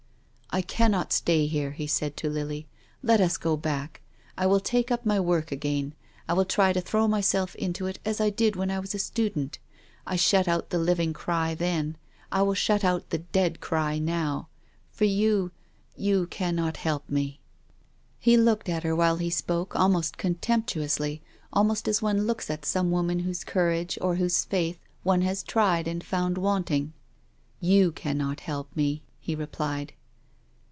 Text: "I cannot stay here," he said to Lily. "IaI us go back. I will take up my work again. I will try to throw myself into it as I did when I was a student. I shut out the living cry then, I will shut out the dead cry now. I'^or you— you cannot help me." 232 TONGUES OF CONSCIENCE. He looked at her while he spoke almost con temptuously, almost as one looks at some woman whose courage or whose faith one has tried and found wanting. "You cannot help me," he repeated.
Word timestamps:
"I 0.53 0.61
cannot 0.61 1.13
stay 1.13 1.45
here," 1.47 1.71
he 1.71 1.87
said 1.87 2.17
to 2.17 2.29
Lily. 2.29 2.67
"IaI 3.05 3.21
us 3.21 3.37
go 3.37 3.55
back. 3.55 4.01
I 4.37 4.45
will 4.45 4.59
take 4.59 4.91
up 4.91 5.05
my 5.05 5.17
work 5.17 5.49
again. 5.49 5.93
I 6.27 6.33
will 6.33 6.43
try 6.43 6.73
to 6.73 6.81
throw 6.81 7.07
myself 7.07 7.55
into 7.55 7.85
it 7.87 7.99
as 8.03 8.19
I 8.19 8.31
did 8.31 8.57
when 8.57 8.69
I 8.69 8.77
was 8.79 8.93
a 8.93 8.99
student. 8.99 9.59
I 10.05 10.17
shut 10.17 10.49
out 10.49 10.69
the 10.69 10.77
living 10.77 11.13
cry 11.13 11.55
then, 11.55 11.95
I 12.33 12.41
will 12.41 12.53
shut 12.53 12.83
out 12.83 13.11
the 13.11 13.19
dead 13.19 13.61
cry 13.61 13.97
now. 13.97 14.49
I'^or 14.99 15.09
you— 15.15 15.51
you 15.95 16.27
cannot 16.27 16.75
help 16.75 17.09
me." 17.09 17.39
232 18.25 18.37
TONGUES 18.37 18.51
OF 18.51 18.59
CONSCIENCE. 18.59 18.73
He 18.73 18.73
looked 18.75 18.77
at 18.77 18.83
her 18.83 18.93
while 18.93 19.15
he 19.23 19.29
spoke 19.29 19.75
almost 19.77 20.17
con 20.17 20.35
temptuously, 20.35 21.21
almost 21.53 21.87
as 21.87 22.01
one 22.01 22.27
looks 22.27 22.49
at 22.49 22.65
some 22.65 22.91
woman 22.91 23.19
whose 23.19 23.45
courage 23.45 23.97
or 24.01 24.15
whose 24.17 24.43
faith 24.43 24.79
one 25.03 25.21
has 25.21 25.43
tried 25.43 25.87
and 25.87 26.03
found 26.03 26.37
wanting. 26.37 26.91
"You 27.61 27.93
cannot 27.93 28.41
help 28.41 28.75
me," 28.75 29.01
he 29.17 29.33
repeated. 29.33 29.93